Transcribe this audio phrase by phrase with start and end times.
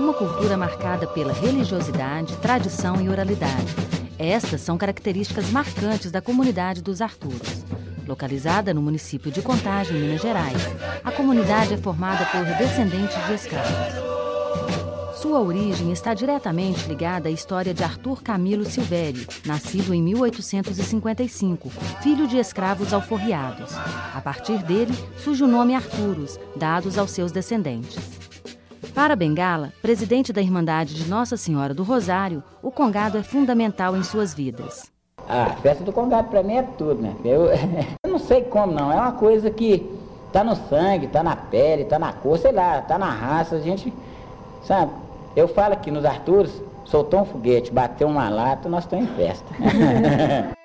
[0.00, 3.76] uma cultura marcada pela religiosidade, tradição e oralidade.
[4.18, 7.64] Estas são características marcantes da comunidade dos Arturos.
[8.06, 10.62] Localizada no município de Contagem, Minas Gerais,
[11.04, 14.10] a comunidade é formada por descendentes de escravos.
[15.20, 21.68] Sua origem está diretamente ligada à história de Arthur Camilo Silvério, nascido em 1855,
[22.02, 23.70] filho de escravos alforriados.
[24.14, 28.29] A partir dele surge o nome Arturos, dados aos seus descendentes.
[28.94, 34.02] Para Bengala, presidente da Irmandade de Nossa Senhora do Rosário, o congado é fundamental em
[34.02, 34.90] suas vidas.
[35.28, 37.14] A festa do congado para mim é tudo, né?
[37.24, 37.46] Eu,
[38.04, 39.88] eu não sei como não, é uma coisa que
[40.32, 43.60] tá no sangue, tá na pele, tá na cor, sei lá, tá na raça, a
[43.60, 43.92] gente,
[44.64, 44.92] sabe?
[45.36, 46.52] Eu falo aqui nos Arturos,
[46.84, 49.46] soltou um foguete, bateu uma lata, nós estamos em festa.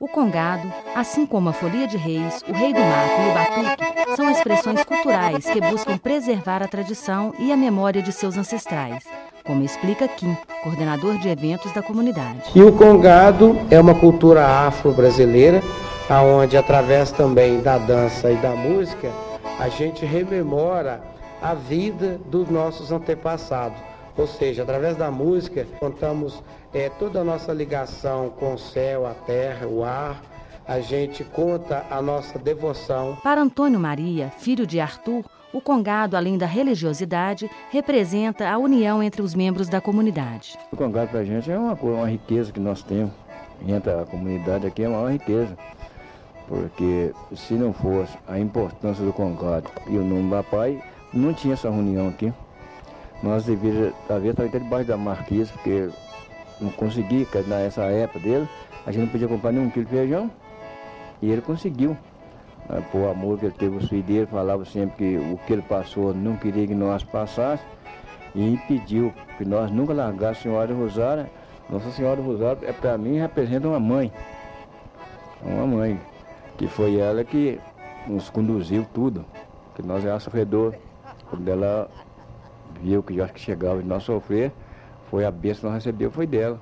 [0.00, 4.16] O congado, assim como a folia de reis, o rei do mato e o batuque,
[4.16, 9.04] são expressões culturais que buscam preservar a tradição e a memória de seus ancestrais,
[9.44, 12.42] como explica Kim, coordenador de eventos da comunidade.
[12.54, 15.60] E o congado é uma cultura afro-brasileira,
[16.08, 19.10] aonde através também da dança e da música,
[19.58, 21.02] a gente rememora
[21.42, 23.87] a vida dos nossos antepassados.
[24.18, 26.42] Ou seja, através da música, contamos
[26.74, 30.20] é, toda a nossa ligação com o céu, a terra, o ar.
[30.66, 33.16] A gente conta a nossa devoção.
[33.22, 39.22] Para Antônio Maria, filho de Arthur, o congado, além da religiosidade, representa a união entre
[39.22, 40.58] os membros da comunidade.
[40.72, 43.12] O congado para a gente é uma, uma riqueza que nós temos.
[43.66, 45.56] Entre a comunidade aqui é uma maior riqueza.
[46.48, 50.82] Porque se não fosse a importância do congado e o nome do pai,
[51.14, 52.32] não tinha essa reunião aqui.
[53.22, 55.88] Nós devíamos haver até debaixo da marquise, porque
[56.60, 58.48] não consegui, nessa época dele,
[58.86, 60.30] a gente não podia comprar nenhum quilo de feijão.
[61.20, 61.96] E ele conseguiu.
[62.68, 65.62] Ah, por amor que ele teve o filho dele, falava sempre que o que ele
[65.62, 67.72] passou não queria que nós passássemos.
[68.34, 71.30] E pediu que nós nunca largássemos a Senhora Rosária.
[71.68, 74.12] Nossa Senhora Rosária, é, para mim, representa uma mãe.
[75.42, 76.00] Uma mãe.
[76.56, 77.58] Que foi ela que
[78.06, 79.24] nos conduziu tudo.
[79.74, 80.74] Que nós éramos sofredor
[81.30, 81.90] quando ela
[82.82, 84.52] viu que já que chegava de nós sofrer,
[85.10, 86.60] foi a bênção que nós recebeu, foi dela.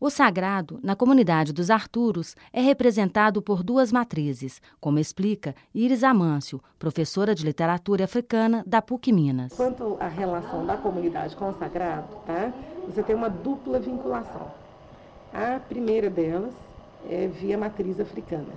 [0.00, 6.62] O sagrado, na comunidade dos Arturos, é representado por duas matrizes, como explica Iris Amâncio,
[6.78, 9.54] professora de literatura africana da PUC Minas.
[9.54, 12.52] Quanto à relação da comunidade com o sagrado, tá?
[12.86, 14.46] você tem uma dupla vinculação.
[15.34, 16.54] A primeira delas
[17.10, 18.54] é via matriz africana.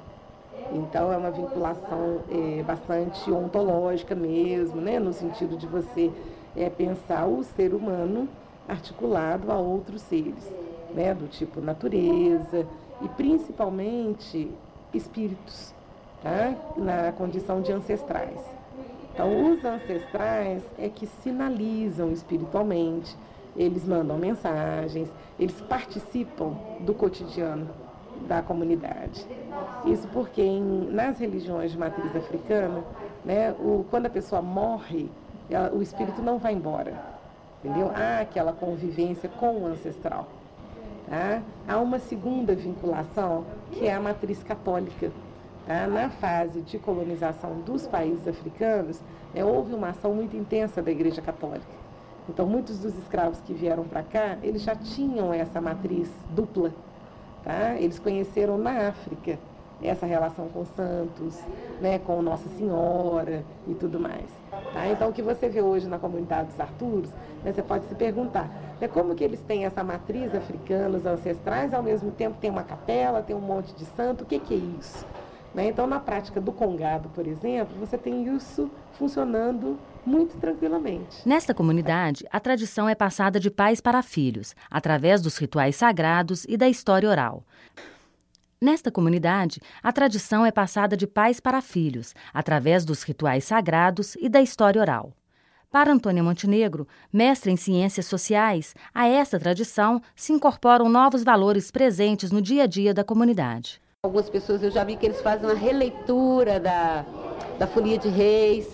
[0.72, 5.00] Então é uma vinculação é, bastante ontológica mesmo, né?
[5.00, 6.12] no sentido de você
[6.56, 8.28] é, pensar o ser humano
[8.68, 10.52] articulado a outros seres,
[10.94, 11.14] né?
[11.14, 12.66] do tipo natureza
[13.02, 14.52] e principalmente
[14.94, 15.74] espíritos,
[16.22, 16.54] tá?
[16.78, 18.40] na condição de ancestrais.
[19.14, 23.16] Então os ancestrais é que sinalizam espiritualmente,
[23.56, 27.70] eles mandam mensagens, eles participam do cotidiano
[28.28, 29.26] da comunidade.
[29.86, 32.84] Isso porque em, nas religiões de matriz africana,
[33.26, 35.10] né, o, quando a pessoa morre,
[35.74, 36.94] o espírito não vai embora.
[37.64, 37.92] Entendeu?
[37.96, 40.28] Há aquela convivência com o ancestral.
[41.10, 41.42] Tá?
[41.68, 45.12] Há uma segunda vinculação, que é a matriz católica.
[45.68, 45.88] Tá?
[45.88, 49.00] Na fase de colonização dos países africanos,
[49.34, 51.82] né, houve uma ação muito intensa da Igreja Católica.
[52.30, 56.72] Então, muitos dos escravos que vieram para cá, eles já tinham essa matriz dupla
[57.44, 57.76] Tá?
[57.80, 59.40] Eles conheceram na África
[59.84, 61.40] essa relação com santos,
[61.80, 64.26] né, com Nossa Senhora e tudo mais.
[64.74, 64.88] Tá?
[64.88, 67.10] Então, o que você vê hoje na comunidade dos Arturos,
[67.44, 68.50] né, você pode se perguntar,
[68.80, 72.64] né, como que eles têm essa matriz africana, os ancestrais, ao mesmo tempo tem uma
[72.64, 75.06] capela, tem um monte de santo, o que, que é isso?
[75.54, 75.68] Né?
[75.68, 81.28] Então, na prática do Congado, por exemplo, você tem isso funcionando muito tranquilamente.
[81.28, 86.56] Nesta comunidade, a tradição é passada de pais para filhos, através dos rituais sagrados e
[86.58, 87.44] da história oral.
[88.64, 94.30] Nesta comunidade, a tradição é passada de pais para filhos, através dos rituais sagrados e
[94.30, 95.14] da história oral.
[95.72, 102.30] Para Antônia Montenegro, mestre em ciências sociais, a esta tradição se incorporam novos valores presentes
[102.30, 103.82] no dia a dia da comunidade.
[104.04, 107.04] Algumas pessoas eu já vi que eles fazem uma releitura da,
[107.58, 108.68] da Folia de Reis,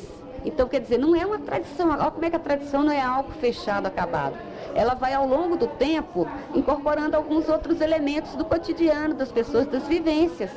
[0.48, 1.90] então, quer dizer, não é uma tradição.
[1.90, 4.36] Olha como é que a tradição não é algo fechado, acabado.
[4.74, 9.84] Ela vai, ao longo do tempo, incorporando alguns outros elementos do cotidiano das pessoas, das
[9.84, 10.50] vivências.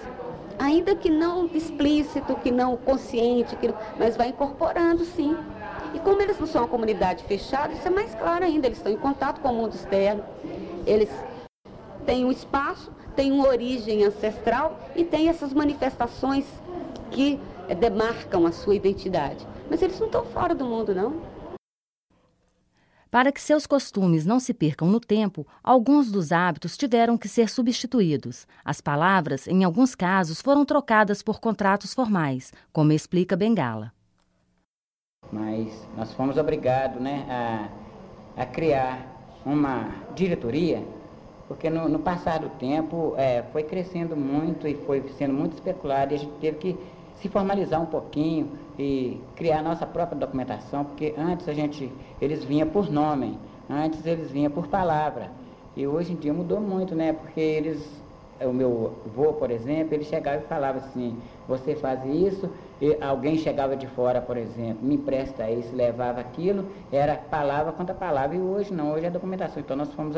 [0.61, 3.75] Ainda que não explícito, que não consciente, que...
[3.99, 5.37] mas vai incorporando, sim.
[5.93, 8.69] E como eles não são uma comunidade fechada, isso é mais claro ainda.
[8.69, 10.23] Eles estão em contato com o mundo externo.
[10.87, 11.11] Eles
[12.07, 16.45] têm um espaço, têm uma origem ancestral e têm essas manifestações
[17.11, 17.41] que
[17.75, 19.45] demarcam a sua identidade.
[19.71, 21.23] Mas eles não estão fora do mundo, não.
[23.09, 27.49] Para que seus costumes não se percam no tempo, alguns dos hábitos tiveram que ser
[27.49, 28.47] substituídos.
[28.65, 33.93] As palavras, em alguns casos, foram trocadas por contratos formais, como explica Bengala.
[35.33, 37.27] Mas nós fomos obrigados né,
[38.37, 39.07] a, a criar
[39.45, 40.85] uma diretoria,
[41.47, 46.13] porque no, no passar do tempo é, foi crescendo muito e foi sendo muito especulado
[46.13, 46.79] e a gente teve que
[47.21, 52.69] se formalizar um pouquinho e criar nossa própria documentação, porque antes a gente, eles vinham
[52.69, 53.39] por nome,
[53.69, 55.31] antes eles vinham por palavra.
[55.77, 57.13] E hoje em dia mudou muito, né?
[57.13, 57.87] Porque eles,
[58.41, 62.51] o meu avô, por exemplo, ele chegava e falava assim, você faz isso,
[62.81, 67.95] e alguém chegava de fora, por exemplo, me empresta isso, levava aquilo, era palavra contra
[67.95, 69.61] palavra, e hoje não, hoje é documentação.
[69.61, 70.17] Então nós fomos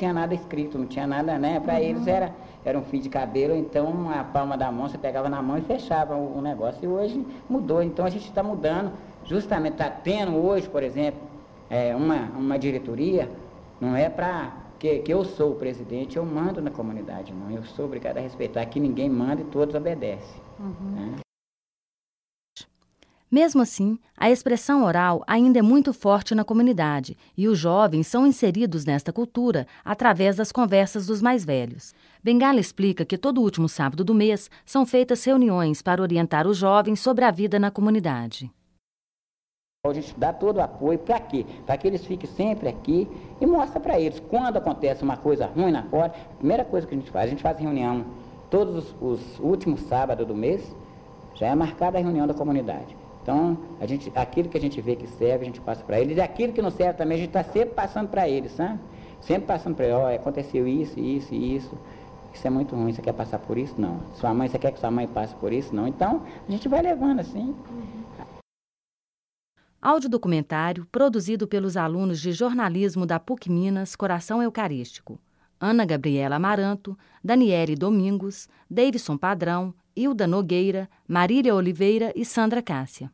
[0.00, 1.60] tinha nada escrito, não tinha nada, né?
[1.60, 1.80] Para uhum.
[1.80, 5.42] eles era, era um fio de cabelo, então a palma da mão você pegava na
[5.42, 6.82] mão e fechava o, o negócio.
[6.82, 8.92] E hoje mudou, então a gente está mudando,
[9.24, 11.20] justamente está tendo hoje, por exemplo,
[11.68, 13.30] é, uma, uma diretoria,
[13.78, 17.50] não é para que, que eu sou o presidente, eu mando na comunidade, não.
[17.54, 20.40] Eu sou obrigado a respeitar que ninguém manda e todos obedecem.
[20.58, 20.90] Uhum.
[20.92, 21.14] Né?
[23.30, 28.26] Mesmo assim, a expressão oral ainda é muito forte na comunidade e os jovens são
[28.26, 31.94] inseridos nesta cultura através das conversas dos mais velhos.
[32.24, 36.98] Bengala explica que todo último sábado do mês são feitas reuniões para orientar os jovens
[36.98, 38.50] sobre a vida na comunidade.
[39.86, 41.46] A gente dá todo o apoio para quê?
[41.64, 43.08] Para que eles fiquem sempre aqui
[43.40, 46.94] e mostra para eles quando acontece uma coisa ruim na porta, a primeira coisa que
[46.96, 48.04] a gente faz, a gente faz reunião
[48.50, 50.76] todos os, os últimos sábados do mês,
[51.36, 52.99] já é marcada a reunião da comunidade.
[53.22, 56.16] Então, a gente, aquilo que a gente vê que serve, a gente passa para eles.
[56.16, 58.78] E aquilo que não serve também, a gente está sempre passando para eles, sabe?
[59.20, 61.78] Sempre passando para eles, ó, aconteceu isso, isso isso.
[62.32, 63.74] Isso é muito ruim, você quer passar por isso?
[63.78, 64.00] Não.
[64.14, 65.74] Sua mãe, você quer que sua mãe passe por isso?
[65.74, 65.86] Não.
[65.86, 67.54] Então, a gente vai levando assim.
[69.82, 75.18] Audiodocumentário produzido pelos alunos de jornalismo da PUC Minas Coração Eucarístico.
[75.58, 83.12] Ana Gabriela Amaranto, Daniele Domingos, Davidson Padrão, Hilda Nogueira, Marília Oliveira e Sandra Cássia.